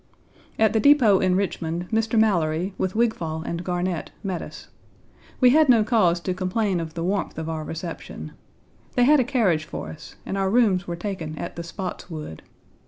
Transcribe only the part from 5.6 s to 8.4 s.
no cause to complain of the warmth of our reception.